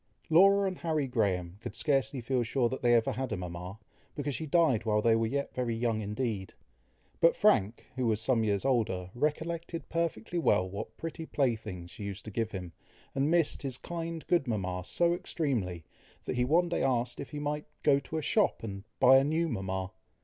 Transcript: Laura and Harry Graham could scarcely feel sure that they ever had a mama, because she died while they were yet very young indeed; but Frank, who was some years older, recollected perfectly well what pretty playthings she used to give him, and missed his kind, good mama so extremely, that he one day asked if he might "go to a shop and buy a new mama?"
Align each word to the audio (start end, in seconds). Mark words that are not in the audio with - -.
Laura 0.31 0.67
and 0.67 0.79
Harry 0.79 1.05
Graham 1.05 1.59
could 1.61 1.75
scarcely 1.75 2.21
feel 2.21 2.41
sure 2.41 2.69
that 2.69 2.81
they 2.81 2.95
ever 2.95 3.11
had 3.11 3.31
a 3.31 3.37
mama, 3.37 3.77
because 4.15 4.33
she 4.33 4.47
died 4.47 4.83
while 4.83 4.99
they 4.99 5.15
were 5.15 5.27
yet 5.27 5.53
very 5.53 5.75
young 5.75 6.01
indeed; 6.01 6.55
but 7.19 7.35
Frank, 7.35 7.85
who 7.95 8.07
was 8.07 8.19
some 8.19 8.43
years 8.43 8.65
older, 8.65 9.11
recollected 9.13 9.89
perfectly 9.89 10.39
well 10.39 10.67
what 10.67 10.97
pretty 10.97 11.27
playthings 11.27 11.91
she 11.91 12.03
used 12.03 12.25
to 12.25 12.31
give 12.31 12.49
him, 12.49 12.71
and 13.13 13.29
missed 13.29 13.61
his 13.61 13.77
kind, 13.77 14.25
good 14.25 14.47
mama 14.47 14.81
so 14.83 15.13
extremely, 15.13 15.85
that 16.25 16.35
he 16.35 16.45
one 16.45 16.67
day 16.67 16.81
asked 16.81 17.19
if 17.19 17.29
he 17.29 17.37
might 17.37 17.67
"go 17.83 17.99
to 17.99 18.17
a 18.17 18.23
shop 18.23 18.63
and 18.63 18.83
buy 18.99 19.19
a 19.19 19.23
new 19.23 19.47
mama?" 19.47 19.91